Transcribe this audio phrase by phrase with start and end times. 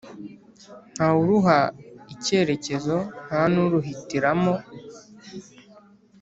[0.95, 1.59] ntawuruha
[2.13, 4.55] icyerekezo ntanuruhitaramo